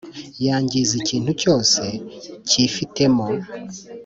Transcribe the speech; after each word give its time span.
Yangiza 0.45 0.93
ikintu 1.01 1.31
cyose 1.41 1.81
cyifitemo 2.49 3.25